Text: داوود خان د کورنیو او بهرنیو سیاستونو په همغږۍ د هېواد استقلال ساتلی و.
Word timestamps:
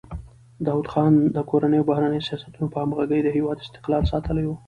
داوود 0.65 0.87
خان 0.91 1.13
د 1.35 1.37
کورنیو 1.49 1.81
او 1.81 1.87
بهرنیو 1.89 2.25
سیاستونو 2.27 2.71
په 2.73 2.77
همغږۍ 2.83 3.19
د 3.23 3.29
هېواد 3.37 3.57
استقلال 3.63 4.03
ساتلی 4.11 4.45
و. 4.47 4.51